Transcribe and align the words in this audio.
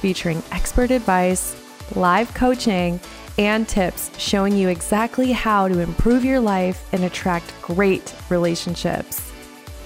featuring 0.00 0.42
expert 0.50 0.90
advice, 0.90 1.56
live 1.94 2.32
coaching, 2.34 2.98
and 3.38 3.68
tips 3.68 4.10
showing 4.18 4.56
you 4.56 4.68
exactly 4.68 5.32
how 5.32 5.68
to 5.68 5.78
improve 5.78 6.24
your 6.24 6.40
life 6.40 6.86
and 6.92 7.04
attract 7.04 7.54
great 7.62 8.14
relationships. 8.28 9.32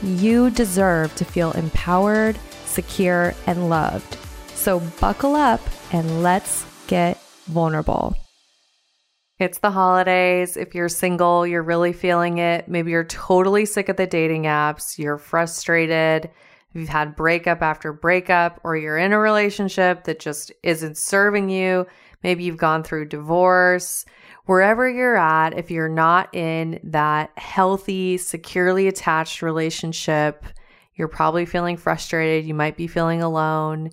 You 0.02 0.50
deserve 0.50 1.14
to 1.16 1.24
feel 1.24 1.52
empowered, 1.52 2.38
secure, 2.64 3.34
and 3.46 3.68
loved. 3.68 4.16
So 4.54 4.80
buckle 5.00 5.36
up 5.36 5.60
and 5.92 6.22
let's 6.22 6.64
get 6.86 7.20
vulnerable. 7.46 8.16
It's 9.38 9.58
the 9.58 9.70
holidays. 9.70 10.56
If 10.56 10.74
you're 10.74 10.88
single, 10.88 11.46
you're 11.46 11.62
really 11.62 11.92
feeling 11.92 12.38
it. 12.38 12.68
Maybe 12.68 12.92
you're 12.92 13.04
totally 13.04 13.66
sick 13.66 13.88
of 13.88 13.96
the 13.96 14.06
dating 14.06 14.44
apps, 14.44 14.98
you're 14.98 15.18
frustrated 15.18 16.30
you've 16.74 16.88
had 16.88 17.16
breakup 17.16 17.62
after 17.62 17.92
breakup, 17.92 18.60
or 18.64 18.76
you're 18.76 18.98
in 18.98 19.12
a 19.12 19.18
relationship 19.18 20.04
that 20.04 20.18
just 20.18 20.52
isn't 20.62 20.96
serving 20.96 21.48
you, 21.48 21.86
maybe 22.22 22.44
you've 22.44 22.56
gone 22.56 22.82
through 22.82 23.06
divorce, 23.06 24.04
wherever 24.46 24.88
you're 24.88 25.16
at, 25.16 25.56
if 25.56 25.70
you're 25.70 25.88
not 25.88 26.34
in 26.34 26.78
that 26.84 27.30
healthy, 27.38 28.18
securely 28.18 28.88
attached 28.88 29.42
relationship, 29.42 30.44
you're 30.96 31.08
probably 31.08 31.46
feeling 31.46 31.76
frustrated. 31.76 32.44
You 32.44 32.54
might 32.54 32.76
be 32.76 32.86
feeling 32.86 33.22
alone. 33.22 33.90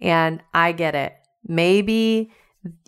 And 0.00 0.42
I 0.52 0.72
get 0.72 0.94
it. 0.94 1.14
Maybe 1.46 2.32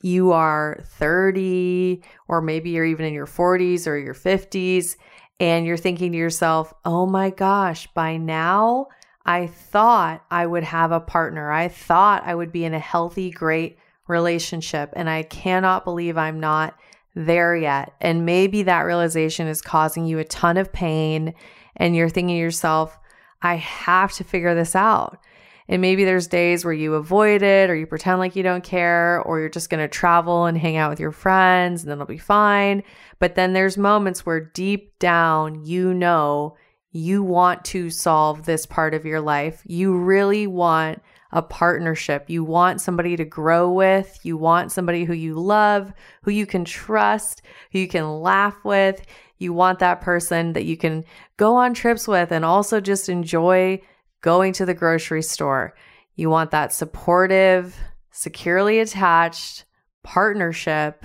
you 0.02 0.32
are 0.32 0.80
30, 0.84 2.02
or 2.28 2.40
maybe 2.40 2.70
you're 2.70 2.84
even 2.84 3.06
in 3.06 3.12
your 3.12 3.26
40s 3.26 3.86
or 3.86 3.96
your 3.96 4.14
50s, 4.14 4.96
and 5.40 5.66
you're 5.66 5.76
thinking 5.76 6.12
to 6.12 6.18
yourself, 6.18 6.72
oh 6.84 7.06
my 7.06 7.30
gosh, 7.30 7.86
by 7.88 8.16
now 8.16 8.86
I 9.26 9.48
thought 9.48 10.24
I 10.30 10.46
would 10.46 10.62
have 10.62 10.92
a 10.92 11.00
partner. 11.00 11.50
I 11.50 11.66
thought 11.66 12.22
I 12.24 12.34
would 12.34 12.52
be 12.52 12.64
in 12.64 12.74
a 12.74 12.78
healthy, 12.78 13.30
great 13.30 13.76
relationship. 14.06 14.92
And 14.94 15.10
I 15.10 15.24
cannot 15.24 15.84
believe 15.84 16.16
I'm 16.16 16.38
not 16.38 16.78
there 17.16 17.56
yet. 17.56 17.92
And 18.00 18.24
maybe 18.24 18.62
that 18.62 18.82
realization 18.82 19.48
is 19.48 19.60
causing 19.60 20.06
you 20.06 20.20
a 20.20 20.24
ton 20.24 20.56
of 20.56 20.72
pain. 20.72 21.34
And 21.74 21.96
you're 21.96 22.08
thinking 22.08 22.36
to 22.36 22.40
yourself, 22.40 22.96
I 23.42 23.56
have 23.56 24.12
to 24.12 24.24
figure 24.24 24.54
this 24.54 24.76
out. 24.76 25.18
And 25.68 25.82
maybe 25.82 26.04
there's 26.04 26.28
days 26.28 26.64
where 26.64 26.72
you 26.72 26.94
avoid 26.94 27.42
it 27.42 27.68
or 27.68 27.74
you 27.74 27.86
pretend 27.86 28.20
like 28.20 28.36
you 28.36 28.44
don't 28.44 28.62
care 28.62 29.20
or 29.22 29.40
you're 29.40 29.48
just 29.48 29.70
going 29.70 29.82
to 29.82 29.88
travel 29.88 30.44
and 30.44 30.56
hang 30.56 30.76
out 30.76 30.90
with 30.90 31.00
your 31.00 31.10
friends 31.10 31.82
and 31.82 31.90
then 31.90 31.96
it'll 31.96 32.06
be 32.06 32.18
fine. 32.18 32.84
But 33.18 33.34
then 33.34 33.52
there's 33.52 33.76
moments 33.76 34.24
where 34.24 34.38
deep 34.38 34.96
down 35.00 35.64
you 35.64 35.92
know 35.92 36.56
you 36.96 37.22
want 37.22 37.64
to 37.66 37.90
solve 37.90 38.44
this 38.44 38.64
part 38.66 38.94
of 38.94 39.04
your 39.04 39.20
life. 39.20 39.62
You 39.66 39.96
really 39.96 40.46
want 40.46 41.02
a 41.30 41.42
partnership. 41.42 42.30
You 42.30 42.42
want 42.44 42.80
somebody 42.80 43.16
to 43.16 43.24
grow 43.24 43.70
with. 43.70 44.18
You 44.22 44.36
want 44.36 44.72
somebody 44.72 45.04
who 45.04 45.12
you 45.12 45.34
love, 45.34 45.92
who 46.22 46.30
you 46.30 46.46
can 46.46 46.64
trust, 46.64 47.42
who 47.72 47.80
you 47.80 47.88
can 47.88 48.20
laugh 48.22 48.56
with. 48.64 49.04
You 49.38 49.52
want 49.52 49.80
that 49.80 50.00
person 50.00 50.54
that 50.54 50.64
you 50.64 50.78
can 50.78 51.04
go 51.36 51.56
on 51.56 51.74
trips 51.74 52.08
with 52.08 52.32
and 52.32 52.44
also 52.44 52.80
just 52.80 53.08
enjoy 53.08 53.82
going 54.22 54.54
to 54.54 54.64
the 54.64 54.74
grocery 54.74 55.22
store. 55.22 55.74
You 56.14 56.30
want 56.30 56.50
that 56.52 56.72
supportive, 56.72 57.76
securely 58.10 58.78
attached 58.78 59.64
partnership. 60.02 61.04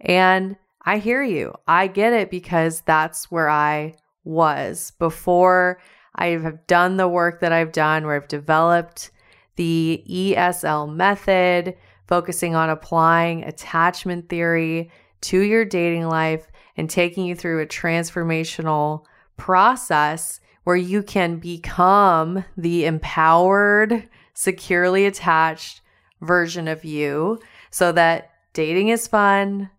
And 0.00 0.56
I 0.84 0.98
hear 0.98 1.22
you. 1.22 1.54
I 1.68 1.86
get 1.86 2.12
it 2.12 2.30
because 2.30 2.80
that's 2.80 3.30
where 3.30 3.48
I 3.48 3.94
was 4.24 4.92
before 4.98 5.78
I 6.14 6.28
have 6.28 6.66
done 6.66 6.96
the 6.96 7.08
work 7.08 7.40
that 7.40 7.52
I've 7.52 7.72
done, 7.72 8.04
where 8.04 8.16
I've 8.16 8.28
developed 8.28 9.10
the 9.56 10.04
ESL 10.08 10.94
method, 10.94 11.76
focusing 12.06 12.54
on 12.54 12.70
applying 12.70 13.44
attachment 13.44 14.28
theory 14.28 14.90
to 15.22 15.40
your 15.40 15.64
dating 15.64 16.08
life 16.08 16.50
and 16.76 16.88
taking 16.88 17.24
you 17.24 17.34
through 17.34 17.60
a 17.60 17.66
transformational 17.66 19.04
process 19.36 20.40
where 20.64 20.76
you 20.76 21.02
can 21.02 21.36
become 21.36 22.44
the 22.56 22.84
empowered, 22.84 24.08
securely 24.34 25.06
attached 25.06 25.80
version 26.20 26.68
of 26.68 26.84
you 26.84 27.38
so 27.70 27.92
that 27.92 28.30
dating 28.52 28.88
is 28.88 29.08
fun, 29.08 29.70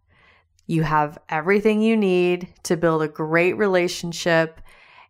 you 0.66 0.84
have 0.84 1.18
everything 1.30 1.82
you 1.82 1.98
need 1.98 2.48
to 2.64 2.78
build 2.78 3.02
a 3.02 3.08
great 3.08 3.58
relationship. 3.58 4.62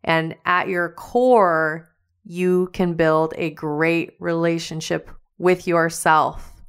And 0.03 0.35
at 0.45 0.67
your 0.67 0.89
core, 0.89 1.89
you 2.23 2.69
can 2.73 2.93
build 2.93 3.33
a 3.37 3.51
great 3.51 4.15
relationship 4.19 5.09
with 5.37 5.67
yourself. 5.67 6.61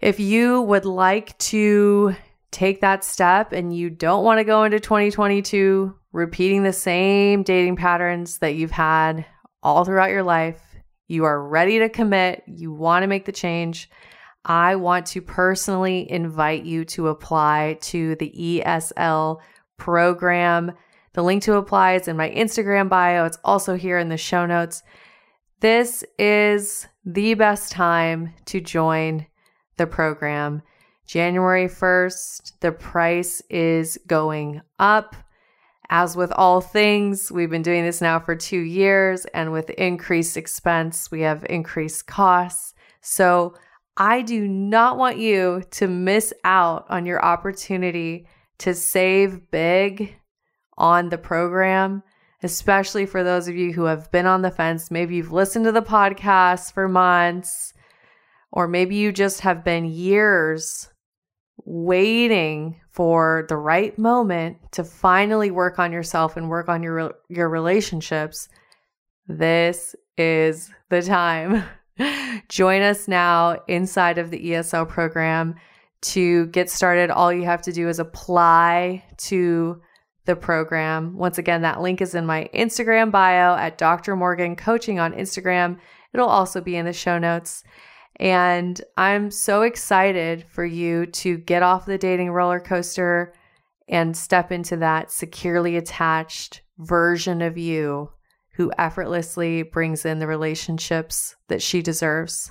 If 0.00 0.20
you 0.20 0.62
would 0.62 0.84
like 0.84 1.36
to 1.38 2.14
take 2.50 2.80
that 2.80 3.04
step 3.04 3.52
and 3.52 3.76
you 3.76 3.90
don't 3.90 4.24
want 4.24 4.38
to 4.38 4.44
go 4.44 4.64
into 4.64 4.80
2022 4.80 5.94
repeating 6.12 6.62
the 6.62 6.72
same 6.72 7.42
dating 7.42 7.76
patterns 7.76 8.38
that 8.38 8.54
you've 8.54 8.70
had 8.70 9.26
all 9.62 9.84
throughout 9.84 10.10
your 10.10 10.22
life, 10.22 10.60
you 11.08 11.24
are 11.24 11.46
ready 11.46 11.78
to 11.80 11.88
commit, 11.88 12.42
you 12.46 12.72
want 12.72 13.02
to 13.02 13.06
make 13.08 13.24
the 13.24 13.32
change, 13.32 13.90
I 14.44 14.76
want 14.76 15.06
to 15.06 15.22
personally 15.22 16.10
invite 16.10 16.64
you 16.64 16.84
to 16.86 17.08
apply 17.08 17.78
to 17.82 18.14
the 18.16 18.62
ESL 18.64 19.40
program. 19.76 20.72
The 21.14 21.22
link 21.22 21.42
to 21.44 21.54
apply 21.54 21.94
is 21.94 22.08
in 22.08 22.16
my 22.16 22.30
Instagram 22.30 22.88
bio. 22.88 23.24
It's 23.24 23.38
also 23.44 23.76
here 23.76 23.98
in 23.98 24.08
the 24.08 24.16
show 24.16 24.46
notes. 24.46 24.82
This 25.60 26.04
is 26.18 26.86
the 27.04 27.34
best 27.34 27.72
time 27.72 28.34
to 28.46 28.60
join 28.60 29.26
the 29.76 29.86
program. 29.86 30.62
January 31.06 31.68
1st, 31.68 32.52
the 32.60 32.72
price 32.72 33.42
is 33.50 33.98
going 34.06 34.60
up. 34.78 35.16
As 35.90 36.16
with 36.16 36.32
all 36.32 36.60
things, 36.60 37.30
we've 37.30 37.50
been 37.50 37.62
doing 37.62 37.84
this 37.84 38.00
now 38.00 38.18
for 38.18 38.34
two 38.34 38.60
years, 38.60 39.26
and 39.26 39.52
with 39.52 39.68
increased 39.70 40.36
expense, 40.36 41.10
we 41.10 41.20
have 41.20 41.44
increased 41.48 42.06
costs. 42.06 42.74
So 43.02 43.54
I 43.96 44.22
do 44.22 44.48
not 44.48 44.98
want 44.98 45.18
you 45.18 45.62
to 45.72 45.86
miss 45.86 46.32
out 46.42 46.86
on 46.88 47.06
your 47.06 47.24
opportunity 47.24 48.26
to 48.58 48.74
save 48.74 49.50
big 49.50 50.16
on 50.76 51.08
the 51.08 51.18
program, 51.18 52.02
especially 52.42 53.06
for 53.06 53.22
those 53.22 53.46
of 53.46 53.54
you 53.54 53.72
who 53.72 53.84
have 53.84 54.10
been 54.10 54.26
on 54.26 54.42
the 54.42 54.50
fence. 54.50 54.90
Maybe 54.90 55.16
you've 55.16 55.32
listened 55.32 55.64
to 55.66 55.72
the 55.72 55.82
podcast 55.82 56.72
for 56.72 56.88
months, 56.88 57.72
or 58.50 58.66
maybe 58.66 58.96
you 58.96 59.12
just 59.12 59.40
have 59.42 59.64
been 59.64 59.84
years 59.84 60.88
waiting 61.64 62.80
for 62.90 63.46
the 63.48 63.56
right 63.56 63.96
moment 63.98 64.58
to 64.72 64.82
finally 64.82 65.50
work 65.50 65.78
on 65.78 65.92
yourself 65.92 66.36
and 66.36 66.48
work 66.48 66.68
on 66.68 66.82
your 66.82 67.14
your 67.28 67.48
relationships. 67.48 68.48
This 69.28 69.94
is 70.16 70.70
the 70.90 71.02
time. 71.02 71.64
Join 72.48 72.82
us 72.82 73.08
now 73.08 73.62
inside 73.68 74.18
of 74.18 74.30
the 74.30 74.50
ESL 74.50 74.88
program 74.88 75.54
to 76.02 76.46
get 76.46 76.70
started. 76.70 77.10
All 77.10 77.32
you 77.32 77.44
have 77.44 77.62
to 77.62 77.72
do 77.72 77.88
is 77.88 77.98
apply 77.98 79.04
to 79.18 79.80
the 80.26 80.36
program. 80.36 81.16
Once 81.16 81.38
again, 81.38 81.62
that 81.62 81.80
link 81.80 82.00
is 82.00 82.14
in 82.14 82.26
my 82.26 82.48
Instagram 82.54 83.10
bio 83.10 83.56
at 83.56 83.78
Dr. 83.78 84.16
Morgan 84.16 84.56
Coaching 84.56 84.98
on 84.98 85.12
Instagram. 85.12 85.78
It'll 86.12 86.28
also 86.28 86.60
be 86.60 86.76
in 86.76 86.86
the 86.86 86.92
show 86.92 87.18
notes. 87.18 87.62
And 88.16 88.80
I'm 88.96 89.30
so 89.30 89.62
excited 89.62 90.44
for 90.44 90.64
you 90.64 91.06
to 91.06 91.36
get 91.36 91.62
off 91.62 91.86
the 91.86 91.98
dating 91.98 92.30
roller 92.30 92.60
coaster 92.60 93.34
and 93.88 94.16
step 94.16 94.50
into 94.52 94.76
that 94.76 95.10
securely 95.10 95.76
attached 95.76 96.62
version 96.78 97.42
of 97.42 97.58
you 97.58 98.10
who 98.56 98.72
effortlessly 98.78 99.62
brings 99.62 100.04
in 100.04 100.18
the 100.18 100.26
relationships 100.26 101.36
that 101.48 101.62
she 101.62 101.82
deserves. 101.82 102.50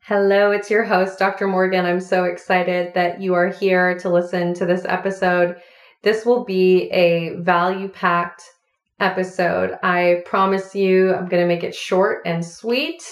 Hello, 0.00 0.50
it's 0.50 0.70
your 0.70 0.84
host, 0.84 1.18
Dr. 1.18 1.46
Morgan. 1.48 1.84
I'm 1.84 2.00
so 2.00 2.24
excited 2.24 2.94
that 2.94 3.20
you 3.20 3.34
are 3.34 3.48
here 3.48 3.98
to 3.98 4.08
listen 4.08 4.54
to 4.54 4.64
this 4.64 4.84
episode. 4.84 5.56
This 6.02 6.24
will 6.24 6.44
be 6.44 6.84
a 6.90 7.34
value 7.40 7.88
packed 7.88 8.42
episode. 9.00 9.76
I 9.82 10.22
promise 10.24 10.74
you, 10.74 11.12
I'm 11.12 11.28
going 11.28 11.42
to 11.42 11.48
make 11.48 11.64
it 11.64 11.74
short 11.74 12.22
and 12.24 12.44
sweet, 12.44 13.02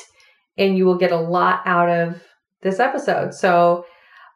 and 0.57 0.79
you 0.79 0.87
will 0.87 0.99
get 0.99 1.13
a 1.13 1.21
lot 1.21 1.63
out 1.67 1.91
of 1.91 2.23
this 2.63 2.79
episode. 2.81 3.35
So 3.35 3.85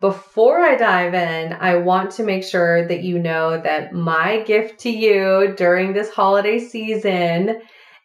before 0.01 0.61
I 0.61 0.77
dive 0.77 1.15
in, 1.15 1.55
I 1.55 1.77
want 1.77 2.11
to 2.13 2.23
make 2.23 2.45
sure 2.45 2.87
that 2.87 3.03
you 3.03 3.19
know 3.19 3.61
that 3.61 3.93
my 3.93 4.43
gift 4.43 4.81
to 4.81 4.91
you 4.91 5.55
during 5.57 5.93
this 5.93 6.11
holiday 6.11 6.59
season 6.59 7.61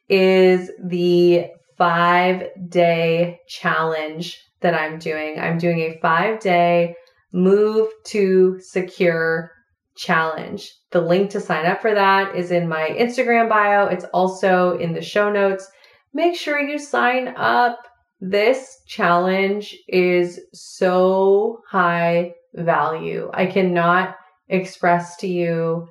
is 0.10 0.72
the 0.84 1.48
five 1.78 2.48
day 2.70 3.40
challenge 3.48 4.40
that 4.62 4.74
I'm 4.74 5.00
doing. 5.00 5.40
I'm 5.40 5.58
doing 5.58 5.80
a 5.80 6.00
five 6.02 6.40
day 6.40 6.96
move 7.32 7.90
to 8.06 8.60
secure 8.60 9.52
challenge. 9.96 10.72
The 10.92 11.02
link 11.02 11.32
to 11.32 11.40
sign 11.40 11.66
up 11.66 11.82
for 11.82 11.94
that 11.94 12.36
is 12.36 12.52
in 12.52 12.68
my 12.68 12.90
Instagram 12.90 13.50
bio. 13.50 13.88
It's 13.88 14.06
also 14.06 14.78
in 14.78 14.94
the 14.94 15.02
show 15.02 15.32
notes. 15.32 15.68
Make 16.14 16.36
sure 16.36 16.60
you 16.60 16.78
sign 16.78 17.30
up. 17.36 17.78
This 18.20 18.82
challenge 18.88 19.76
is 19.88 20.40
so 20.54 21.60
high 21.70 22.34
value. 22.54 23.30
I 23.34 23.48
cannot 23.48 24.16
express 24.48 25.18
to 25.18 25.28
you 25.28 25.88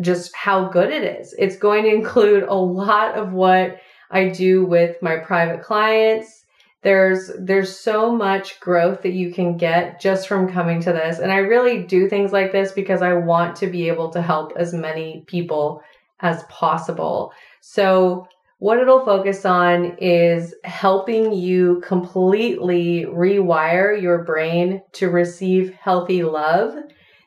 just 0.00 0.34
how 0.34 0.68
good 0.68 0.90
it 0.90 1.04
is. 1.04 1.34
It's 1.38 1.56
going 1.56 1.84
to 1.84 1.94
include 1.94 2.44
a 2.44 2.54
lot 2.54 3.14
of 3.14 3.32
what 3.32 3.80
I 4.10 4.28
do 4.28 4.64
with 4.64 5.00
my 5.02 5.16
private 5.16 5.62
clients. 5.62 6.44
There's 6.82 7.30
there's 7.38 7.78
so 7.78 8.14
much 8.14 8.60
growth 8.60 9.02
that 9.02 9.12
you 9.12 9.32
can 9.32 9.56
get 9.56 10.00
just 10.00 10.28
from 10.28 10.52
coming 10.52 10.80
to 10.82 10.92
this. 10.92 11.18
And 11.18 11.32
i 11.32 11.38
really 11.38 11.82
do 11.82 12.08
things 12.10 12.30
like 12.30 12.52
this 12.52 12.72
because 12.72 13.00
i 13.00 13.14
want 13.14 13.56
to 13.56 13.66
be 13.68 13.88
able 13.88 14.10
to 14.10 14.20
help 14.20 14.52
as 14.56 14.74
many 14.74 15.24
people 15.26 15.82
as 16.20 16.42
possible. 16.44 17.32
So 17.62 18.28
what 18.58 18.78
it'll 18.78 19.04
focus 19.04 19.44
on 19.44 19.96
is 19.98 20.54
helping 20.64 21.32
you 21.32 21.82
completely 21.84 23.04
rewire 23.04 24.00
your 24.00 24.24
brain 24.24 24.82
to 24.92 25.10
receive 25.10 25.74
healthy 25.74 26.22
love. 26.22 26.74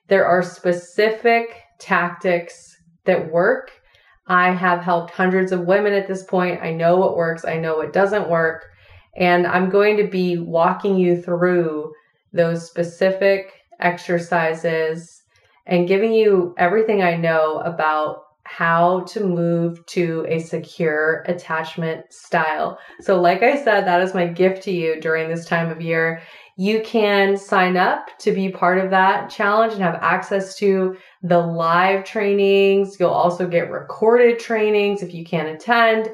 There 0.08 0.26
are 0.26 0.42
specific 0.42 1.64
tactics 1.80 2.78
that 3.06 3.32
work 3.32 3.72
i 4.28 4.52
have 4.52 4.82
helped 4.82 5.12
hundreds 5.12 5.52
of 5.52 5.62
women 5.62 5.94
at 5.94 6.08
this 6.08 6.24
point 6.24 6.62
i 6.62 6.72
know 6.72 6.98
what 6.98 7.18
works 7.18 7.46
i 7.46 7.58
know 7.58 7.78
what 7.78 7.94
doesn't 7.94 8.30
work 8.30 8.66
and 9.18 9.48
I'm 9.48 9.70
going 9.70 9.98
to 9.98 10.08
be 10.08 10.38
walking 10.38 10.96
you 10.96 11.22
through 11.22 11.92
those 12.34 12.68
specific 12.68 13.52
exercises 13.80 15.24
and 15.66 15.88
giving 15.88 16.14
you 16.14 16.54
everything 16.58 17.02
I 17.02 17.18
know 17.18 17.60
about 17.60 18.24
how 18.44 19.02
to 19.02 19.26
move 19.26 19.86
to 19.88 20.26
a 20.30 20.40
secure 20.40 21.24
attachment 21.28 22.14
style. 22.14 22.80
So, 23.02 23.20
like 23.20 23.44
I 23.44 23.62
said, 23.62 23.86
that 23.86 24.02
is 24.02 24.14
my 24.14 24.28
gift 24.28 24.64
to 24.64 24.72
you 24.72 25.02
during 25.02 25.28
this 25.28 25.46
time 25.46 25.70
of 25.70 25.82
year. 25.82 26.22
You 26.58 26.82
can 26.82 27.38
sign 27.38 27.78
up 27.78 28.18
to 28.20 28.32
be 28.32 28.50
part 28.50 28.80
of 28.80 28.90
that 28.90 29.30
challenge 29.30 29.74
and 29.74 29.82
have 29.82 30.00
access 30.02 30.58
to 30.58 30.98
the 31.22 31.38
live 31.40 32.04
trainings. 32.04 33.00
You'll 33.00 33.12
also 33.12 33.48
get 33.48 33.72
recorded 33.72 34.40
trainings 34.40 35.04
if 35.04 35.14
you 35.14 35.24
can't 35.24 35.48
attend 35.48 36.10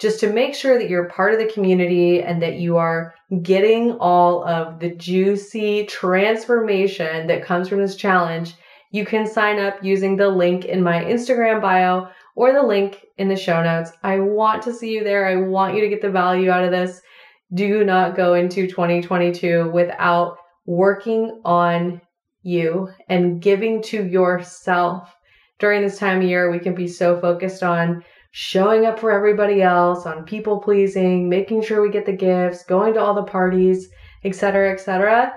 just 0.00 0.18
to 0.20 0.32
make 0.32 0.54
sure 0.54 0.78
that 0.78 0.88
you're 0.88 1.10
part 1.10 1.34
of 1.34 1.38
the 1.38 1.52
community 1.52 2.22
and 2.22 2.40
that 2.40 2.54
you 2.54 2.78
are 2.78 3.14
getting 3.42 3.92
all 3.98 4.42
of 4.48 4.80
the 4.80 4.94
juicy 4.94 5.84
transformation 5.86 7.26
that 7.26 7.44
comes 7.44 7.68
from 7.68 7.80
this 7.80 7.96
challenge, 7.96 8.54
you 8.92 9.04
can 9.04 9.26
sign 9.26 9.58
up 9.58 9.84
using 9.84 10.16
the 10.16 10.28
link 10.28 10.64
in 10.64 10.82
my 10.82 11.04
Instagram 11.04 11.60
bio 11.60 12.08
or 12.34 12.52
the 12.52 12.62
link 12.62 13.06
in 13.18 13.28
the 13.28 13.36
show 13.36 13.62
notes. 13.62 13.92
I 14.02 14.20
want 14.20 14.62
to 14.62 14.72
see 14.72 14.90
you 14.90 15.04
there. 15.04 15.26
I 15.26 15.36
want 15.36 15.74
you 15.74 15.82
to 15.82 15.88
get 15.88 16.00
the 16.00 16.10
value 16.10 16.50
out 16.50 16.64
of 16.64 16.70
this. 16.70 17.02
Do 17.52 17.84
not 17.84 18.16
go 18.16 18.34
into 18.34 18.66
2022 18.66 19.70
without 19.70 20.36
working 20.66 21.40
on 21.44 22.00
you 22.42 22.88
and 23.08 23.42
giving 23.42 23.82
to 23.82 24.06
yourself. 24.06 25.12
During 25.58 25.82
this 25.82 25.98
time 25.98 26.18
of 26.18 26.24
year, 26.24 26.50
we 26.50 26.58
can 26.58 26.74
be 26.74 26.88
so 26.88 27.20
focused 27.20 27.62
on 27.62 28.04
showing 28.32 28.86
up 28.86 28.98
for 28.98 29.10
everybody 29.10 29.62
else, 29.62 30.06
on 30.06 30.24
people 30.24 30.60
pleasing, 30.60 31.28
making 31.28 31.62
sure 31.62 31.82
we 31.82 31.90
get 31.90 32.06
the 32.06 32.12
gifts, 32.12 32.64
going 32.64 32.94
to 32.94 33.00
all 33.00 33.14
the 33.14 33.24
parties, 33.24 33.88
etc., 34.24 34.72
etc. 34.72 35.32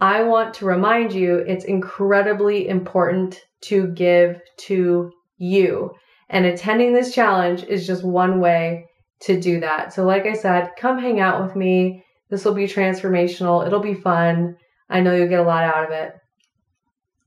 I 0.00 0.22
want 0.22 0.54
to 0.54 0.64
remind 0.64 1.12
you 1.12 1.36
it's 1.36 1.64
incredibly 1.64 2.68
important 2.68 3.38
to 3.64 3.88
give 3.88 4.40
to 4.66 5.12
you. 5.36 5.90
And 6.28 6.46
attending 6.46 6.94
this 6.94 7.14
challenge 7.14 7.64
is 7.64 7.86
just 7.86 8.02
one 8.02 8.40
way 8.40 8.86
to 9.22 9.40
do 9.40 9.60
that. 9.60 9.92
So, 9.92 10.04
like 10.04 10.26
I 10.26 10.34
said, 10.34 10.72
come 10.78 10.98
hang 10.98 11.20
out 11.20 11.42
with 11.42 11.56
me. 11.56 12.04
This 12.30 12.44
will 12.44 12.54
be 12.54 12.66
transformational. 12.66 13.66
It'll 13.66 13.80
be 13.80 13.94
fun. 13.94 14.56
I 14.88 15.00
know 15.00 15.14
you'll 15.14 15.28
get 15.28 15.40
a 15.40 15.44
lot 15.44 15.64
out 15.64 15.84
of 15.84 15.90
it. 15.90 16.14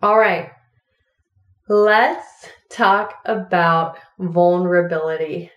All 0.02 0.18
right. 0.18 0.50
Let's 1.68 2.50
talk 2.70 3.16
about 3.26 3.98
vulnerability. 4.20 5.52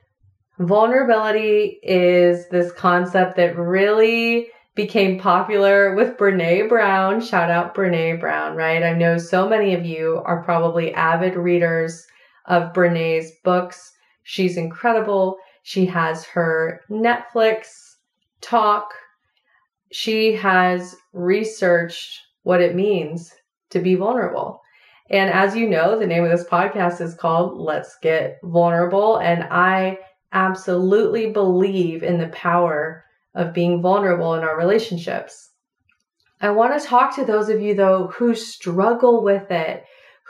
Vulnerability 0.59 1.79
is 1.83 2.49
this 2.49 2.73
concept 2.73 3.37
that 3.37 3.59
really 3.59 4.49
became 4.75 5.19
popular 5.19 5.95
with 5.95 6.17
Brene 6.17 6.69
Brown. 6.69 7.21
Shout 7.21 7.51
out 7.51 7.75
Brene 7.75 8.21
Brown, 8.21 8.57
right? 8.57 8.83
I 8.83 8.93
know 8.93 9.19
so 9.19 9.49
many 9.49 9.75
of 9.75 9.85
you 9.85 10.23
are 10.25 10.45
probably 10.45 10.95
avid 10.95 11.35
readers 11.35 12.07
of 12.47 12.73
Brene's 12.73 13.31
books. 13.45 13.93
She's 14.23 14.57
incredible. 14.57 15.37
She 15.69 15.85
has 15.85 16.25
her 16.25 16.81
Netflix 16.89 17.97
talk. 18.41 18.95
She 19.93 20.33
has 20.33 20.97
researched 21.13 22.23
what 22.43 22.63
it 22.63 22.75
means 22.75 23.35
to 23.69 23.79
be 23.79 23.95
vulnerable. 23.95 24.63
And 25.11 25.29
as 25.29 25.55
you 25.55 25.69
know, 25.69 25.99
the 25.99 26.07
name 26.07 26.25
of 26.25 26.31
this 26.31 26.49
podcast 26.49 27.03
is 27.03 27.15
called 27.15 27.59
Let's 27.59 27.99
Get 28.01 28.39
Vulnerable. 28.43 29.19
And 29.19 29.45
I 29.51 29.99
absolutely 30.33 31.33
believe 31.33 32.03
in 32.03 32.17
the 32.17 32.29
power 32.29 33.05
of 33.35 33.53
being 33.53 33.83
vulnerable 33.83 34.37
in 34.37 34.45
our 34.45 34.57
relationships. 34.57 35.51
I 36.41 36.49
want 36.49 36.81
to 36.81 36.89
talk 36.89 37.15
to 37.17 37.27
those 37.27 37.51
of 37.51 37.61
you, 37.61 37.75
though, 37.75 38.07
who 38.07 38.35
struggle 38.35 39.23
with 39.23 39.51
it, 39.51 39.85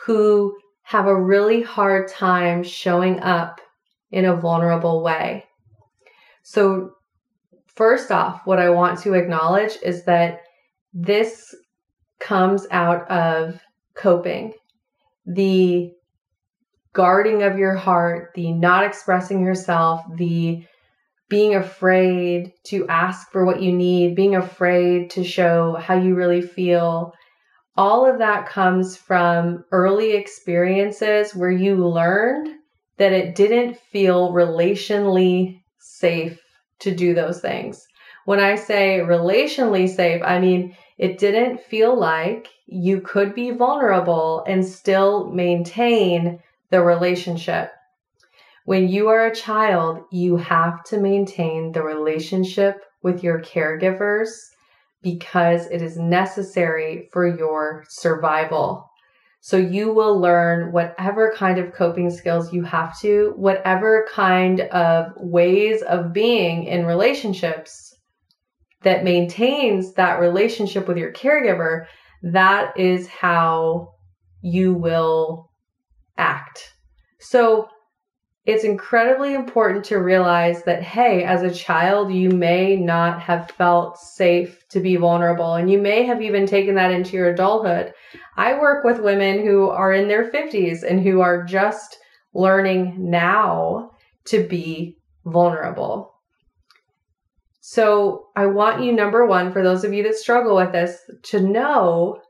who 0.05 0.59
have 0.83 1.07
a 1.07 1.23
really 1.23 1.63
hard 1.63 2.09
time 2.09 2.65
showing 2.65 3.21
up 3.21 3.61
in 4.11 4.25
a 4.25 4.37
vulnerable 4.37 5.03
way. 5.03 5.45
So, 6.43 6.93
first 7.67 8.11
off, 8.11 8.41
what 8.45 8.59
I 8.59 8.71
want 8.71 9.01
to 9.01 9.15
acknowledge 9.15 9.73
is 9.83 10.05
that 10.05 10.41
this 10.93 11.55
comes 12.19 12.67
out 12.71 13.09
of 13.11 13.61
coping 13.95 14.55
the 15.27 15.93
guarding 16.95 17.43
of 17.43 17.59
your 17.59 17.75
heart, 17.75 18.33
the 18.35 18.51
not 18.53 18.85
expressing 18.85 19.45
yourself, 19.45 20.01
the 20.17 20.65
being 21.29 21.55
afraid 21.55 22.53
to 22.65 22.89
ask 22.89 23.31
for 23.31 23.45
what 23.45 23.61
you 23.61 23.73
need, 23.73 24.17
being 24.17 24.37
afraid 24.37 25.11
to 25.11 25.23
show 25.23 25.75
how 25.75 25.95
you 25.95 26.15
really 26.15 26.41
feel. 26.41 27.13
All 27.77 28.11
of 28.11 28.19
that 28.19 28.49
comes 28.49 28.97
from 28.97 29.65
early 29.71 30.13
experiences 30.13 31.35
where 31.35 31.51
you 31.51 31.87
learned 31.87 32.58
that 32.99 33.13
it 33.13 33.35
didn't 33.35 33.79
feel 33.79 34.33
relationally 34.33 35.63
safe 35.79 36.41
to 36.81 36.95
do 36.95 37.15
those 37.15 37.41
things. 37.41 37.87
When 38.25 38.41
I 38.41 38.57
say 38.57 39.01
relationally 39.01 39.89
safe, 39.89 40.23
I 40.25 40.39
mean 40.39 40.77
it 40.99 41.19
didn't 41.19 41.61
feel 41.61 41.99
like 41.99 42.49
you 42.67 43.01
could 43.01 43.35
be 43.35 43.51
vulnerable 43.53 44.45
and 44.47 44.67
still 44.67 45.31
maintain 45.31 46.41
the 46.71 46.83
relationship. 46.83 47.73
When 48.65 48.89
you 48.89 49.09
are 49.09 49.27
a 49.27 49.35
child, 49.35 50.05
you 50.11 50.37
have 50.37 50.85
to 50.85 51.01
maintain 51.01 51.73
the 51.73 51.83
relationship 51.83 52.85
with 53.03 53.23
your 53.23 53.41
caregivers 53.41 54.29
because 55.01 55.67
it 55.69 55.81
is 55.81 55.97
necessary 55.97 57.09
for 57.13 57.27
your 57.27 57.85
survival. 57.89 58.88
So 59.49 59.57
you 59.57 59.95
will 59.95 60.21
learn 60.21 60.73
whatever 60.73 61.33
kind 61.35 61.57
of 61.57 61.73
coping 61.73 62.11
skills 62.11 62.53
you 62.53 62.65
have 62.65 63.01
to, 63.01 63.33
whatever 63.35 64.07
kind 64.13 64.61
of 64.61 65.13
ways 65.17 65.81
of 65.81 66.13
being 66.13 66.65
in 66.65 66.85
relationships 66.85 67.97
that 68.83 69.05
maintains 69.05 69.95
that 69.95 70.21
relationship 70.21 70.87
with 70.87 70.99
your 70.99 71.15
caregiver 71.15 71.87
that 72.23 72.79
is 72.79 73.09
how 73.09 73.95
you 74.43 74.75
will 74.75 75.51
act. 76.19 76.75
So 77.19 77.69
it's 78.49 78.65
incredibly 78.65 79.35
important 79.35 79.85
to 79.85 79.99
realize 79.99 80.63
that, 80.63 80.83
hey, 80.83 81.23
as 81.23 81.43
a 81.43 81.55
child, 81.55 82.11
you 82.11 82.31
may 82.31 82.77
not 82.77 83.21
have 83.21 83.51
felt 83.51 83.99
safe 83.99 84.67
to 84.71 84.81
be 84.81 84.97
vulnerable, 84.97 85.57
and 85.57 85.71
you 85.71 85.79
may 85.79 86.05
have 86.05 86.23
even 86.23 86.47
taken 86.47 86.75
that 86.77 86.91
into 86.91 87.15
your 87.15 87.29
adulthood. 87.29 87.93
I 88.39 88.59
work 88.59 88.85
with 88.85 89.03
women 89.03 89.45
who 89.45 89.69
are 89.69 89.93
in 89.93 90.09
their 90.09 90.31
50s 90.31 90.83
and 90.83 91.03
who 91.03 91.21
are 91.21 91.45
just 91.45 91.99
learning 92.33 92.95
now 92.99 93.91
to 94.29 94.49
be 94.49 94.97
vulnerable. 95.27 96.15
So 97.61 98.29
I 98.35 98.47
want 98.47 98.83
you, 98.83 98.93
number 98.93 99.27
one, 99.27 99.53
for 99.53 99.63
those 99.63 99.85
of 99.85 99.93
you 99.93 100.03
that 100.05 100.17
struggle 100.17 100.57
with 100.57 100.73
this, 100.73 100.99
to 101.25 101.41
know 101.41 102.23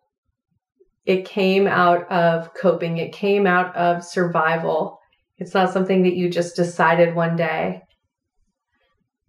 it 1.06 1.26
came 1.26 1.68
out 1.68 2.10
of 2.10 2.52
coping, 2.54 2.96
it 2.96 3.12
came 3.12 3.46
out 3.46 3.76
of 3.76 4.02
survival. 4.02 4.98
It's 5.38 5.54
not 5.54 5.72
something 5.72 6.02
that 6.02 6.14
you 6.14 6.28
just 6.28 6.56
decided 6.56 7.14
one 7.14 7.36
day. 7.36 7.82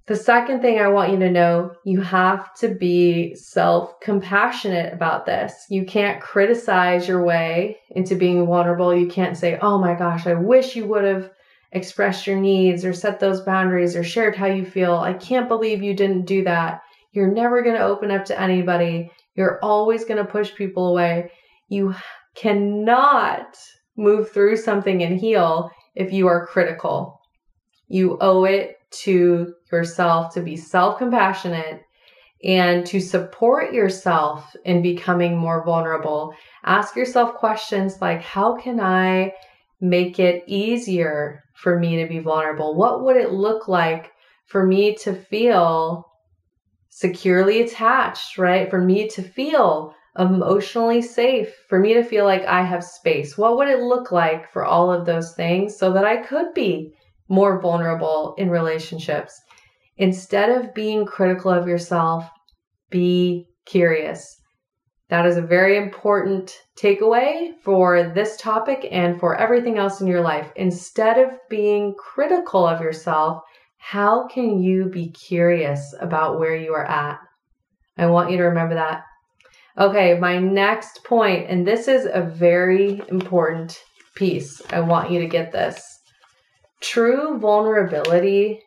The 0.07 0.15
second 0.15 0.61
thing 0.61 0.79
I 0.79 0.87
want 0.87 1.11
you 1.11 1.19
to 1.19 1.29
know, 1.29 1.71
you 1.85 2.01
have 2.01 2.51
to 2.55 2.69
be 2.69 3.35
self 3.35 3.99
compassionate 3.99 4.91
about 4.91 5.27
this. 5.27 5.53
You 5.69 5.85
can't 5.85 6.19
criticize 6.19 7.07
your 7.07 7.23
way 7.23 7.77
into 7.91 8.15
being 8.15 8.43
vulnerable. 8.47 8.95
You 8.95 9.07
can't 9.07 9.37
say, 9.37 9.59
oh 9.61 9.77
my 9.77 9.93
gosh, 9.93 10.25
I 10.25 10.33
wish 10.33 10.75
you 10.75 10.87
would 10.87 11.03
have 11.03 11.29
expressed 11.73 12.25
your 12.25 12.39
needs 12.39 12.83
or 12.83 12.91
set 12.91 13.19
those 13.19 13.41
boundaries 13.41 13.95
or 13.95 14.03
shared 14.03 14.35
how 14.35 14.47
you 14.47 14.65
feel. 14.65 14.95
I 14.95 15.13
can't 15.13 15.47
believe 15.47 15.83
you 15.83 15.93
didn't 15.93 16.25
do 16.25 16.43
that. 16.45 16.81
You're 17.11 17.31
never 17.31 17.61
going 17.61 17.75
to 17.75 17.83
open 17.83 18.09
up 18.09 18.25
to 18.25 18.41
anybody. 18.41 19.11
You're 19.35 19.59
always 19.61 20.05
going 20.05 20.17
to 20.17 20.31
push 20.31 20.55
people 20.55 20.87
away. 20.87 21.31
You 21.67 21.93
cannot 22.33 23.55
move 23.95 24.31
through 24.31 24.57
something 24.57 25.03
and 25.03 25.19
heal 25.19 25.69
if 25.99 26.13
you 26.13 26.27
are 26.27 26.47
critical. 26.47 27.21
You 27.89 28.17
owe 28.21 28.45
it 28.45 28.77
to 29.03 29.53
yourself 29.71 30.33
to 30.33 30.41
be 30.41 30.55
self 30.55 30.97
compassionate 30.97 31.83
and 32.43 32.85
to 32.85 33.01
support 33.01 33.73
yourself 33.73 34.55
in 34.63 34.81
becoming 34.81 35.37
more 35.37 35.63
vulnerable. 35.65 36.33
Ask 36.63 36.95
yourself 36.95 37.35
questions 37.35 37.99
like, 38.01 38.21
how 38.21 38.55
can 38.55 38.79
I 38.79 39.33
make 39.81 40.19
it 40.19 40.43
easier 40.47 41.43
for 41.53 41.77
me 41.77 41.97
to 41.97 42.07
be 42.07 42.19
vulnerable? 42.19 42.75
What 42.75 43.03
would 43.03 43.17
it 43.17 43.33
look 43.33 43.67
like 43.67 44.11
for 44.45 44.65
me 44.65 44.95
to 45.03 45.13
feel 45.13 46.05
securely 46.89 47.61
attached, 47.61 48.37
right? 48.37 48.69
For 48.69 48.79
me 48.79 49.09
to 49.09 49.21
feel 49.21 49.93
emotionally 50.19 51.01
safe, 51.01 51.53
for 51.67 51.79
me 51.79 51.93
to 51.93 52.03
feel 52.03 52.25
like 52.25 52.45
I 52.45 52.61
have 52.61 52.83
space. 52.83 53.37
What 53.37 53.57
would 53.57 53.69
it 53.69 53.79
look 53.79 54.11
like 54.11 54.51
for 54.51 54.65
all 54.65 54.91
of 54.91 55.05
those 55.05 55.33
things 55.33 55.77
so 55.77 55.93
that 55.93 56.05
I 56.05 56.17
could 56.17 56.53
be 56.53 56.93
more 57.29 57.61
vulnerable 57.61 58.35
in 58.37 58.49
relationships? 58.49 59.39
Instead 59.97 60.49
of 60.49 60.73
being 60.73 61.05
critical 61.05 61.51
of 61.51 61.67
yourself, 61.67 62.29
be 62.89 63.47
curious. 63.65 64.35
That 65.09 65.25
is 65.25 65.37
a 65.37 65.41
very 65.41 65.77
important 65.77 66.53
takeaway 66.77 67.53
for 67.63 68.11
this 68.13 68.37
topic 68.37 68.87
and 68.91 69.19
for 69.19 69.35
everything 69.35 69.77
else 69.77 70.01
in 70.01 70.07
your 70.07 70.21
life. 70.21 70.51
Instead 70.55 71.17
of 71.17 71.31
being 71.49 71.95
critical 71.97 72.67
of 72.67 72.81
yourself, 72.81 73.41
how 73.77 74.27
can 74.27 74.61
you 74.61 74.85
be 74.85 75.09
curious 75.11 75.95
about 75.99 76.39
where 76.39 76.55
you 76.55 76.73
are 76.73 76.85
at? 76.85 77.17
I 77.97 78.05
want 78.05 78.29
you 78.29 78.37
to 78.37 78.43
remember 78.43 78.75
that. 78.75 79.03
Okay, 79.79 80.19
my 80.19 80.37
next 80.37 81.05
point, 81.05 81.49
and 81.49 81.65
this 81.65 81.87
is 81.87 82.05
a 82.05 82.21
very 82.21 83.01
important 83.07 83.81
piece. 84.13 84.61
I 84.71 84.81
want 84.81 85.09
you 85.09 85.19
to 85.19 85.25
get 85.25 85.53
this. 85.53 86.01
True 86.81 87.39
vulnerability 87.39 88.59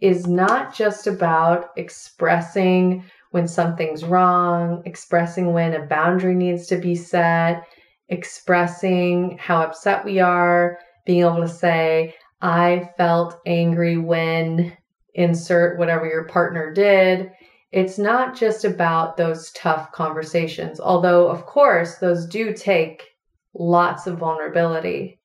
is 0.00 0.26
not 0.26 0.74
just 0.74 1.06
about 1.06 1.68
expressing 1.76 3.04
when 3.30 3.46
something's 3.46 4.02
wrong, 4.02 4.82
expressing 4.86 5.52
when 5.52 5.72
a 5.74 5.86
boundary 5.86 6.34
needs 6.34 6.66
to 6.66 6.78
be 6.78 6.96
set, 6.96 7.62
expressing 8.08 9.38
how 9.38 9.62
upset 9.62 10.04
we 10.04 10.18
are, 10.18 10.78
being 11.04 11.20
able 11.20 11.42
to 11.42 11.48
say, 11.48 12.12
I 12.40 12.90
felt 12.96 13.38
angry 13.46 13.98
when 13.98 14.76
insert 15.14 15.78
whatever 15.78 16.06
your 16.06 16.24
partner 16.24 16.72
did 16.72 17.30
it's 17.76 17.98
not 17.98 18.34
just 18.34 18.64
about 18.64 19.18
those 19.18 19.52
tough 19.52 19.92
conversations, 19.92 20.80
although, 20.80 21.28
of 21.28 21.44
course, 21.44 21.96
those 21.96 22.24
do 22.24 22.54
take 22.54 23.04
lots 23.52 24.06
of 24.06 24.16
vulnerability. 24.16 25.20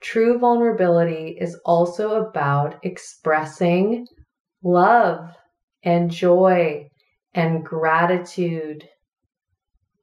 True 0.00 0.38
vulnerability 0.38 1.36
is 1.40 1.58
also 1.64 2.24
about 2.24 2.76
expressing 2.84 4.06
love 4.62 5.34
and 5.82 6.12
joy 6.12 6.88
and 7.34 7.64
gratitude, 7.64 8.88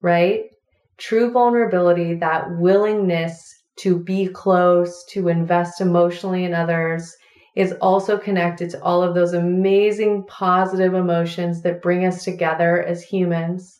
right? 0.01 0.49
True 0.97 1.31
vulnerability, 1.31 2.15
that 2.15 2.51
willingness 2.57 3.63
to 3.77 3.97
be 3.97 4.27
close, 4.27 5.05
to 5.11 5.29
invest 5.29 5.79
emotionally 5.79 6.43
in 6.43 6.53
others, 6.53 7.15
is 7.57 7.73
also 7.81 8.19
connected 8.19 8.69
to 8.69 8.81
all 8.83 9.01
of 9.01 9.15
those 9.15 9.33
amazing 9.33 10.23
positive 10.27 10.93
emotions 10.93 11.63
that 11.63 11.81
bring 11.81 12.05
us 12.05 12.23
together 12.23 12.83
as 12.83 13.01
humans. 13.01 13.79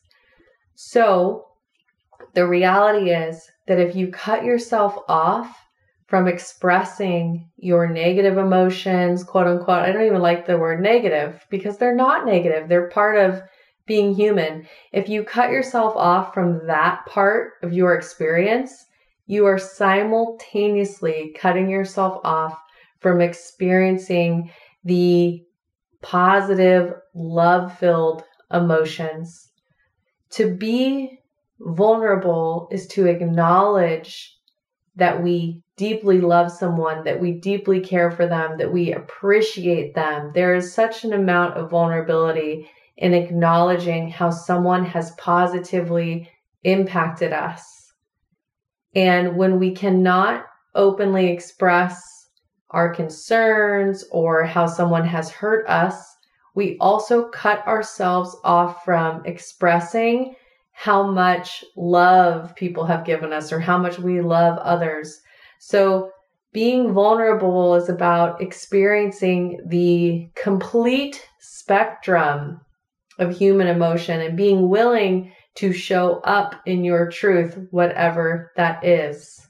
So, 0.74 1.46
the 2.34 2.48
reality 2.48 3.12
is 3.12 3.48
that 3.67 3.79
if 3.79 3.96
you 3.96 4.07
cut 4.07 4.43
yourself 4.43 4.98
off 5.07 5.55
from 6.07 6.27
expressing 6.27 7.51
your 7.57 7.88
negative 7.88 8.39
emotions, 8.39 9.24
quote 9.24 9.46
unquote, 9.46 9.84
I 9.84 9.91
don't 9.91 10.07
even 10.07 10.22
like 10.22 10.48
the 10.48 10.57
word 10.57 10.81
negative 10.81 11.46
because 11.51 11.77
they're 11.77 11.93
not 11.93 12.25
negative, 12.25 12.67
they're 12.67 12.89
part 12.89 13.19
of 13.19 13.43
being 13.86 14.15
human. 14.15 14.65
If 14.91 15.07
you 15.07 15.24
cut 15.24 15.51
yourself 15.51 15.96
off 15.96 16.34
from 16.34 16.65
that 16.65 17.05
part 17.05 17.51
of 17.62 17.74
your 17.74 17.93
experience, 17.93 18.88
you 19.27 19.46
are 19.46 19.60
simultaneously 19.60 21.36
cutting 21.38 21.69
yourself 21.69 22.19
off 22.24 22.57
from 23.00 23.22
experiencing 23.22 24.51
the 24.84 25.44
positive, 26.01 26.94
love 27.13 27.77
filled 27.77 28.24
emotions. 28.51 29.51
To 30.32 30.56
be 30.56 31.20
vulnerable 31.60 32.68
is 32.72 32.88
to 32.88 33.08
acknowledge 33.08 34.36
that 34.96 35.22
we 35.22 35.62
deeply 35.75 36.20
love 36.20 36.51
someone, 36.51 37.04
that 37.04 37.20
we 37.20 37.34
deeply 37.34 37.80
care 37.80 38.10
for 38.10 38.27
them, 38.27 38.58
that 38.58 38.72
we 38.72 38.94
appreciate 38.94 39.94
them. 39.94 40.32
There 40.34 40.56
is 40.56 40.74
such 40.74 41.04
an 41.04 41.13
amount 41.13 41.56
of 41.56 41.70
vulnerability 41.70 42.70
in 42.98 43.13
acknowledging 43.13 44.10
how 44.10 44.32
someone 44.32 44.84
has 44.86 45.12
positively 45.12 46.30
impacted 46.63 47.32
us. 47.32 47.94
And 48.96 49.38
when 49.38 49.60
we 49.60 49.75
cannot 49.75 50.46
openly 50.74 51.27
express 51.27 52.16
our 52.71 52.93
concerns 52.93 54.03
or 54.12 54.43
how 54.43 54.67
someone 54.67 55.05
has 55.05 55.29
hurt 55.29 55.67
us, 55.67 56.15
we 56.55 56.77
also 56.79 57.29
cut 57.29 57.65
ourselves 57.67 58.36
off 58.43 58.83
from 58.83 59.25
expressing 59.25 60.36
how 60.71 61.03
much 61.09 61.63
love 61.75 62.55
people 62.55 62.86
have 62.86 63.05
given 63.05 63.31
us 63.33 63.51
or 63.51 63.59
how 63.59 63.77
much 63.77 64.00
we 64.00 64.21
love 64.21 64.57
others. 64.59 65.21
So, 65.59 66.12
being 66.53 66.93
vulnerable 66.93 67.75
is 67.75 67.89
about 67.89 68.41
experiencing 68.41 69.59
the 69.67 70.29
complete 70.36 71.27
spectrum 71.39 72.62
of 73.19 73.38
human 73.38 73.67
emotion 73.67 74.21
and 74.21 74.38
being 74.38 74.69
willing 74.69 75.31
to 75.55 75.74
show 75.74 76.19
up 76.19 76.55
in 76.65 76.83
your 76.83 77.09
truth, 77.09 77.57
whatever 77.71 78.51
that 78.55 78.83
is. 78.83 79.47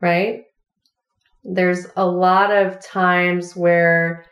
Right? 0.00 0.44
There's 1.44 1.86
a 1.96 2.06
lot 2.06 2.50
of 2.50 2.84
times 2.84 3.56
where 3.56 4.26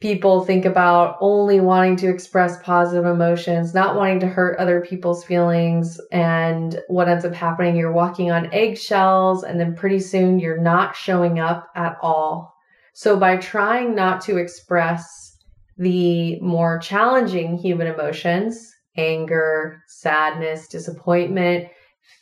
people 0.00 0.44
think 0.44 0.64
about 0.64 1.16
only 1.20 1.60
wanting 1.60 1.96
to 1.96 2.08
express 2.08 2.62
positive 2.62 3.04
emotions, 3.04 3.74
not 3.74 3.96
wanting 3.96 4.20
to 4.20 4.28
hurt 4.28 4.58
other 4.58 4.80
people's 4.80 5.24
feelings. 5.24 6.00
And 6.12 6.80
what 6.86 7.08
ends 7.08 7.24
up 7.24 7.34
happening, 7.34 7.76
you're 7.76 7.92
walking 7.92 8.30
on 8.30 8.52
eggshells, 8.52 9.42
and 9.42 9.58
then 9.58 9.74
pretty 9.74 9.98
soon 9.98 10.38
you're 10.38 10.60
not 10.60 10.94
showing 10.94 11.40
up 11.40 11.68
at 11.74 11.96
all. 12.00 12.54
So, 12.94 13.16
by 13.16 13.36
trying 13.36 13.94
not 13.94 14.20
to 14.22 14.36
express 14.36 15.36
the 15.76 16.40
more 16.40 16.78
challenging 16.78 17.56
human 17.56 17.86
emotions, 17.86 18.72
anger, 18.96 19.82
sadness, 19.86 20.66
disappointment, 20.68 21.68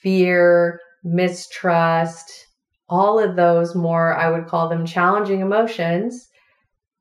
fear, 0.02 0.78
mistrust, 1.02 2.45
all 2.88 3.18
of 3.18 3.36
those 3.36 3.74
more, 3.74 4.16
I 4.16 4.30
would 4.30 4.46
call 4.46 4.68
them 4.68 4.86
challenging 4.86 5.40
emotions, 5.40 6.28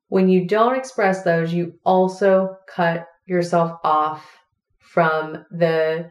when 0.08 0.28
you 0.28 0.46
don't 0.46 0.76
express 0.76 1.22
those, 1.22 1.52
you 1.52 1.74
also 1.84 2.56
cut 2.68 3.06
yourself 3.26 3.78
off 3.82 4.24
from 4.78 5.44
the 5.50 6.10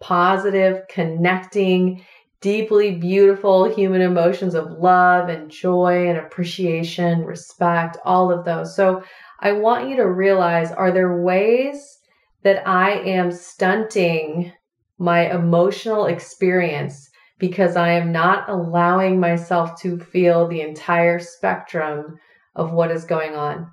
positive, 0.00 0.82
connecting, 0.88 2.04
deeply 2.40 2.96
beautiful 2.96 3.64
human 3.64 4.00
emotions 4.00 4.54
of 4.54 4.78
love 4.78 5.28
and 5.28 5.50
joy 5.50 6.08
and 6.08 6.18
appreciation, 6.18 7.24
respect, 7.24 7.98
all 8.04 8.30
of 8.30 8.44
those. 8.44 8.74
So 8.74 9.02
I 9.40 9.52
want 9.52 9.88
you 9.88 9.96
to 9.96 10.10
realize 10.10 10.70
are 10.70 10.92
there 10.92 11.20
ways 11.20 11.98
that 12.42 12.66
I 12.66 12.92
am 12.92 13.32
stunting 13.32 14.52
my 14.98 15.30
emotional 15.34 16.06
experience 16.06 17.09
because 17.40 17.74
I 17.74 17.92
am 17.92 18.12
not 18.12 18.48
allowing 18.48 19.18
myself 19.18 19.80
to 19.80 19.98
feel 19.98 20.46
the 20.46 20.60
entire 20.60 21.18
spectrum 21.18 22.18
of 22.54 22.72
what 22.72 22.90
is 22.90 23.04
going 23.04 23.34
on. 23.34 23.72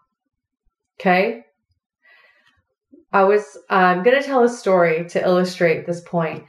Okay. 1.00 1.44
I 3.12 3.24
was, 3.24 3.58
I'm 3.70 4.04
going 4.04 4.20
to 4.20 4.26
tell 4.26 4.44
a 4.44 4.50
story 4.50 5.08
to 5.10 5.24
illustrate 5.24 5.86
this 5.86 6.02
point. 6.02 6.44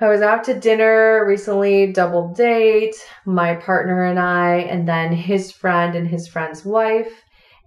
I 0.00 0.08
was 0.08 0.20
out 0.20 0.42
to 0.44 0.58
dinner 0.58 1.24
recently, 1.26 1.92
double 1.92 2.34
date, 2.34 2.96
my 3.24 3.54
partner 3.54 4.04
and 4.04 4.18
I, 4.18 4.56
and 4.56 4.88
then 4.88 5.12
his 5.12 5.52
friend 5.52 5.94
and 5.94 6.08
his 6.08 6.26
friend's 6.26 6.64
wife. 6.64 7.12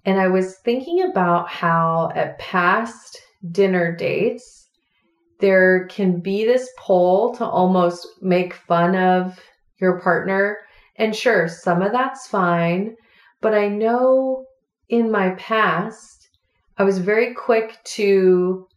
And 0.04 0.20
I 0.20 0.28
was 0.28 0.58
thinking 0.58 1.04
about 1.04 1.48
how 1.48 2.12
at 2.14 2.38
past 2.38 3.22
dinner 3.52 3.96
dates, 3.96 4.65
there 5.40 5.88
can 5.88 6.20
be 6.20 6.46
this 6.46 6.70
pull 6.78 7.36
to 7.36 7.46
almost 7.46 8.08
make 8.22 8.54
fun 8.54 8.96
of 8.96 9.40
your 9.78 10.00
partner. 10.00 10.60
And 10.98 11.16
sure, 11.16 11.48
some 11.48 11.82
of 11.82 11.92
that's 11.92 12.28
fine. 12.28 12.96
But 13.42 13.54
I 13.54 13.68
know 13.68 14.46
in 14.90 15.12
my 15.12 15.32
past, 15.32 16.30
I 16.78 16.84
was 16.84 17.00
very 17.00 17.34
quick 17.34 17.78
to 17.96 18.68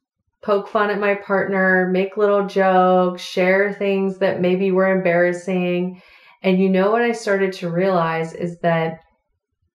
poke 0.43 0.69
fun 0.69 0.91
at 0.91 1.00
my 1.00 1.15
partner, 1.15 1.88
make 1.93 2.17
little 2.17 2.47
jokes, 2.47 3.23
share 3.23 3.73
things 3.73 4.19
that 4.19 4.41
maybe 4.41 4.71
were 4.71 4.91
embarrassing. 4.91 6.00
And 6.43 6.61
you 6.61 6.69
know 6.69 6.91
what 6.91 7.03
I 7.03 7.12
started 7.12 7.53
to 7.55 7.71
realize 7.71 8.35
is 8.35 8.59
that 8.61 9.00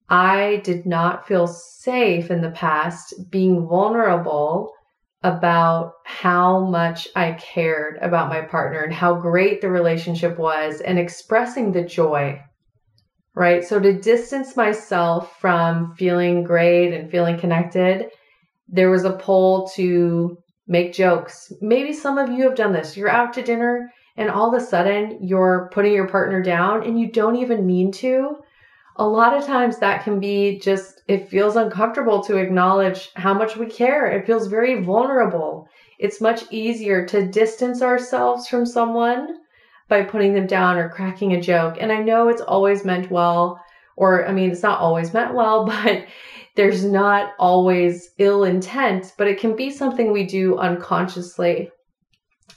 I 0.08 0.60
did 0.64 0.86
not 0.86 1.26
feel 1.26 1.46
safe 1.46 2.30
in 2.30 2.40
the 2.40 2.50
past 2.50 3.14
being 3.30 3.66
vulnerable 3.66 4.73
about 5.24 5.94
how 6.04 6.60
much 6.60 7.08
I 7.16 7.32
cared 7.32 7.98
about 8.02 8.28
my 8.28 8.42
partner 8.42 8.82
and 8.82 8.92
how 8.92 9.14
great 9.14 9.62
the 9.62 9.70
relationship 9.70 10.38
was 10.38 10.82
and 10.82 10.98
expressing 10.98 11.72
the 11.72 11.82
joy. 11.82 12.40
Right. 13.34 13.64
So 13.64 13.80
to 13.80 13.98
distance 14.00 14.54
myself 14.54 15.40
from 15.40 15.94
feeling 15.96 16.44
great 16.44 16.92
and 16.94 17.10
feeling 17.10 17.38
connected, 17.38 18.10
there 18.68 18.90
was 18.90 19.04
a 19.04 19.16
pull 19.16 19.68
to 19.74 20.36
make 20.68 20.92
jokes. 20.92 21.50
Maybe 21.60 21.94
some 21.94 22.18
of 22.18 22.30
you 22.30 22.44
have 22.44 22.54
done 22.54 22.72
this. 22.72 22.96
You're 22.96 23.08
out 23.08 23.32
to 23.32 23.42
dinner 23.42 23.90
and 24.16 24.30
all 24.30 24.54
of 24.54 24.62
a 24.62 24.64
sudden 24.64 25.18
you're 25.22 25.70
putting 25.72 25.94
your 25.94 26.08
partner 26.08 26.42
down 26.42 26.84
and 26.84 27.00
you 27.00 27.10
don't 27.10 27.36
even 27.36 27.66
mean 27.66 27.90
to. 27.92 28.36
A 28.96 29.08
lot 29.08 29.36
of 29.36 29.46
times 29.46 29.78
that 29.78 30.04
can 30.04 30.20
be 30.20 30.60
just, 30.60 30.93
it 31.06 31.28
feels 31.28 31.56
uncomfortable 31.56 32.22
to 32.24 32.38
acknowledge 32.38 33.10
how 33.14 33.34
much 33.34 33.56
we 33.56 33.66
care. 33.66 34.06
It 34.06 34.26
feels 34.26 34.46
very 34.46 34.82
vulnerable. 34.82 35.68
It's 35.98 36.20
much 36.20 36.44
easier 36.50 37.04
to 37.06 37.26
distance 37.26 37.82
ourselves 37.82 38.48
from 38.48 38.64
someone 38.64 39.36
by 39.88 40.02
putting 40.02 40.32
them 40.32 40.46
down 40.46 40.78
or 40.78 40.88
cracking 40.88 41.34
a 41.34 41.40
joke. 41.40 41.76
And 41.78 41.92
I 41.92 41.98
know 41.98 42.28
it's 42.28 42.40
always 42.40 42.84
meant 42.84 43.10
well, 43.10 43.60
or 43.96 44.26
I 44.26 44.32
mean, 44.32 44.50
it's 44.50 44.62
not 44.62 44.80
always 44.80 45.12
meant 45.12 45.34
well, 45.34 45.66
but 45.84 46.06
there's 46.56 46.84
not 46.84 47.32
always 47.38 48.10
ill 48.18 48.44
intent, 48.44 49.12
but 49.18 49.26
it 49.26 49.38
can 49.38 49.56
be 49.56 49.70
something 49.70 50.10
we 50.10 50.24
do 50.24 50.56
unconsciously. 50.56 51.70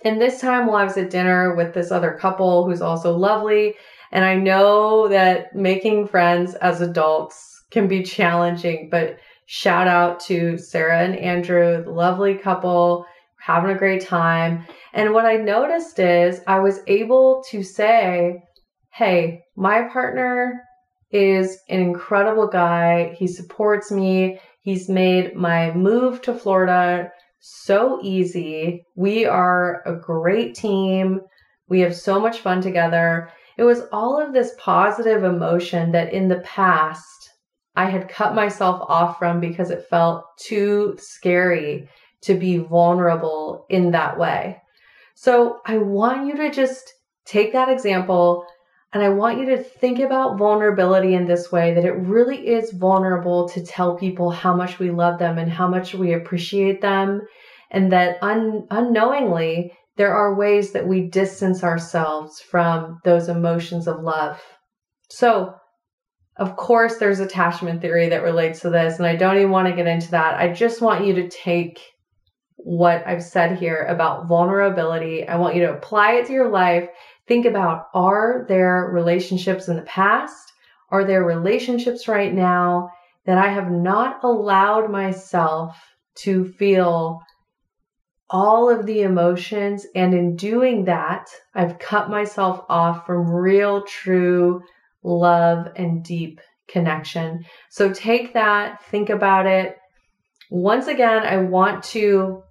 And 0.06 0.22
this 0.22 0.40
time, 0.40 0.68
while 0.68 0.78
I 0.78 0.84
was 0.84 0.98
at 0.98 1.10
dinner 1.10 1.56
with 1.56 1.74
this 1.74 1.92
other 1.92 2.14
couple 2.14 2.66
who's 2.66 2.82
also 2.82 3.18
lovely, 3.18 3.74
and 4.12 4.24
I 4.24 4.36
know 4.36 5.10
that 5.10 5.54
making 5.54 6.08
friends 6.08 6.54
as 6.56 6.80
adults 6.80 7.57
can 7.72 7.88
be 7.88 8.04
challenging, 8.04 8.90
but 8.90 9.18
shout 9.46 9.88
out 9.88 10.20
to 10.22 10.58
Sarah 10.58 11.04
and 11.04 11.18
Andrew, 11.18 11.84
lovely 11.88 12.36
couple, 12.36 13.06
having 13.40 13.72
a 13.72 13.78
great 13.78 14.06
time. 14.06 14.66
And 14.94 15.14
what 15.14 15.26
I 15.26 15.38
noticed 15.38 16.00
is 16.00 16.42
I 16.48 16.60
was 16.60 16.80
able 16.88 17.44
to 17.50 17.64
say, 17.64 18.44
Hey, 18.92 19.44
my 19.56 19.84
partner 19.84 20.64
is 21.12 21.60
an 21.70 21.80
incredible 21.80 22.48
guy. 22.48 23.16
He 23.18 23.28
supports 23.28 23.92
me. 23.92 24.40
He's 24.62 24.90
made 24.90 25.36
my 25.36 25.72
move 25.72 26.22
to 26.24 26.34
Florida 26.34 27.12
so 27.40 28.00
easy. 28.04 28.84
We 28.96 29.26
are 29.26 29.82
a 29.86 29.96
great 29.96 30.56
team. 30.56 31.22
We 31.70 31.82
have 31.82 31.96
so 31.96 32.20
much 32.20 32.40
fun 32.40 32.62
together. 32.62 33.30
It 33.58 33.64
was 33.64 33.84
all 33.92 34.20
of 34.22 34.34
this 34.34 34.54
positive 34.60 35.24
emotion 35.24 35.92
that 35.92 36.12
in 36.12 36.28
the 36.28 36.42
past 36.42 37.17
I 37.78 37.86
had 37.86 38.10
cut 38.10 38.34
myself 38.34 38.84
off 38.90 39.20
from 39.20 39.40
because 39.40 39.70
it 39.70 39.88
felt 39.88 40.26
too 40.38 40.98
scary 41.00 41.88
to 42.22 42.34
be 42.34 42.58
vulnerable 42.58 43.68
in 43.70 43.92
that 43.92 44.18
way. 44.18 44.60
So 45.14 45.62
I 45.64 45.78
want 45.78 46.26
you 46.26 46.36
to 46.38 46.52
just 46.52 46.92
take 47.26 47.54
that 47.54 47.70
example 47.70 48.46
and 48.94 49.04
I 49.04 49.10
want 49.10 49.40
you 49.40 49.46
to 49.48 49.62
think 49.62 50.00
about 50.00 50.38
vulnerability 50.40 51.14
in 51.14 51.28
this 51.28 51.52
way 51.52 51.76
that 51.76 51.86
it 51.86 51.92
really 51.92 52.48
is 52.48 52.72
vulnerable 52.72 53.48
to 53.50 53.64
tell 53.64 53.96
people 53.96 54.32
how 54.32 54.56
much 54.56 54.80
we 54.80 54.90
love 54.90 55.20
them 55.20 55.38
and 55.38 55.52
how 55.52 55.68
much 55.68 55.94
we 55.94 56.14
appreciate 56.14 56.82
them. 56.82 57.22
And 57.70 57.92
that 57.92 58.18
un- 58.24 58.66
unknowingly, 58.72 59.72
there 59.98 60.16
are 60.16 60.34
ways 60.34 60.72
that 60.72 60.88
we 60.88 61.02
distance 61.02 61.64
ourselves 61.64 62.40
from 62.40 63.00
those 63.04 63.30
emotions 63.30 63.88
of 63.88 64.02
love. 64.02 64.42
So, 65.10 65.54
of 66.38 66.56
course, 66.56 66.98
there's 66.98 67.20
attachment 67.20 67.82
theory 67.82 68.10
that 68.10 68.24
relates 68.24 68.60
to 68.62 68.70
this, 68.70 68.98
and 68.98 69.08
I 69.08 69.16
don't 69.16 69.38
even 69.38 69.52
want 69.52 69.68
to 69.68 69.76
get 69.76 69.88
into 69.88 70.12
that. 70.12 70.38
I 70.38 70.54
just 70.54 70.82
want 70.82 71.06
you 71.06 71.14
to 71.16 71.30
take 71.30 71.80
what 72.58 73.06
I've 73.08 73.24
said 73.24 73.58
here 73.58 73.86
about 73.90 74.28
vulnerability. 74.28 75.28
I 75.28 75.38
want 75.38 75.56
you 75.56 75.62
to 75.62 75.74
apply 75.74 76.14
it 76.14 76.28
to 76.28 76.34
your 76.34 76.50
life 76.50 76.90
Think 77.28 77.46
about 77.46 77.88
are 77.94 78.46
there 78.48 78.90
relationships 78.94 79.68
in 79.68 79.76
the 79.76 79.82
past? 79.82 80.54
Are 80.90 81.04
there 81.04 81.26
relationships 81.26 82.08
right 82.08 82.34
now 82.34 82.90
that 83.26 83.38
I 83.38 83.50
have 83.50 83.70
not 83.70 84.24
allowed 84.24 84.90
myself 84.90 85.78
to 86.20 86.46
feel 86.54 87.22
all 88.30 88.70
of 88.70 88.86
the 88.86 89.02
emotions? 89.02 89.86
And 89.94 90.14
in 90.14 90.38
doing 90.38 90.86
that, 90.86 91.28
I've 91.54 91.80
cut 91.80 92.10
myself 92.10 92.64
off 92.70 93.06
from 93.06 93.30
real, 93.30 93.84
true 93.84 94.62
love 95.08 95.68
and 95.76 96.04
deep 96.04 96.42
connection. 96.68 97.46
So 97.70 97.94
take 97.94 98.34
that, 98.34 98.84
think 98.86 99.10
about 99.10 99.46
it. 99.46 99.78
Once 100.50 100.88
again, 100.88 101.24
I 101.24 101.38
want 101.38 101.84
to 101.86 102.44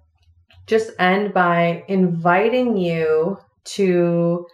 just 0.65 0.91
end 0.99 1.33
by 1.33 1.83
inviting 1.87 2.77
you 2.77 3.37
to 3.63 4.45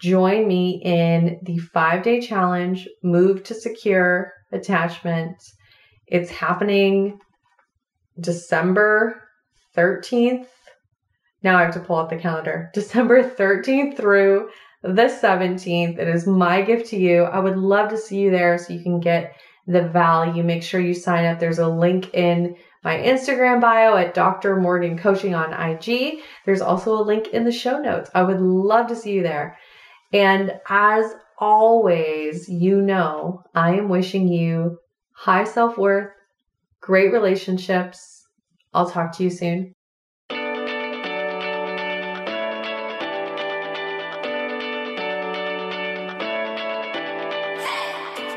join 0.00 0.46
me 0.46 0.80
in 0.84 1.40
the 1.42 1.58
five 1.58 2.02
day 2.02 2.20
challenge, 2.20 2.88
Move 3.02 3.42
to 3.44 3.54
Secure 3.54 4.32
Attachment. 4.52 5.36
It's 6.06 6.30
happening 6.30 7.18
December 8.20 9.22
13th. 9.76 10.46
Now 11.42 11.58
I 11.58 11.62
have 11.62 11.74
to 11.74 11.80
pull 11.80 11.96
out 11.96 12.10
the 12.10 12.16
calendar. 12.16 12.70
December 12.74 13.28
13th 13.28 13.96
through 13.96 14.48
the 14.94 15.04
17th. 15.04 15.98
It 15.98 16.08
is 16.08 16.26
my 16.26 16.62
gift 16.62 16.90
to 16.90 16.96
you. 16.96 17.24
I 17.24 17.38
would 17.38 17.56
love 17.56 17.90
to 17.90 17.98
see 17.98 18.18
you 18.18 18.30
there 18.30 18.58
so 18.58 18.72
you 18.72 18.82
can 18.82 19.00
get 19.00 19.34
the 19.66 19.88
value. 19.88 20.42
Make 20.42 20.62
sure 20.62 20.80
you 20.80 20.94
sign 20.94 21.24
up. 21.24 21.38
There's 21.38 21.58
a 21.58 21.68
link 21.68 22.14
in 22.14 22.56
my 22.84 22.96
Instagram 22.98 23.60
bio 23.60 23.96
at 23.96 24.14
Dr. 24.14 24.56
Morgan 24.56 24.96
Coaching 24.96 25.34
on 25.34 25.52
IG. 25.52 26.20
There's 26.44 26.60
also 26.60 26.94
a 26.94 27.02
link 27.02 27.28
in 27.28 27.44
the 27.44 27.52
show 27.52 27.78
notes. 27.78 28.10
I 28.14 28.22
would 28.22 28.40
love 28.40 28.86
to 28.88 28.96
see 28.96 29.12
you 29.12 29.22
there. 29.22 29.58
And 30.12 30.52
as 30.68 31.14
always, 31.38 32.48
you 32.48 32.80
know, 32.80 33.42
I 33.54 33.74
am 33.74 33.88
wishing 33.88 34.28
you 34.28 34.78
high 35.12 35.44
self 35.44 35.76
worth, 35.76 36.12
great 36.80 37.12
relationships. 37.12 38.24
I'll 38.72 38.88
talk 38.88 39.16
to 39.16 39.24
you 39.24 39.30
soon. 39.30 39.75